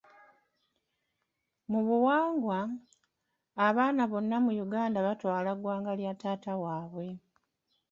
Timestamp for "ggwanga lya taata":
5.57-6.53